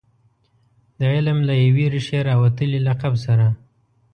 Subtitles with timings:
[0.99, 3.47] د علم له یوې ریښې راوتلي لقب سره.